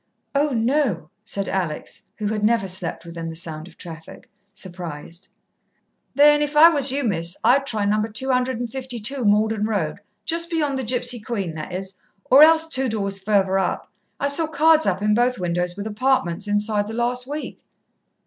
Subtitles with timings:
[0.33, 5.27] "Oh, no," said Alex who had never slept within the sound of traffic surprised.
[6.15, 8.01] "Then if I was you, Miss, I'd try No.
[8.07, 13.59] 252 Malden Road just beyond the Gipsy Queen, that is, or else two doors further
[13.59, 13.91] up.
[14.19, 17.63] I saw cards up in both windows with 'apartments' inside the last week."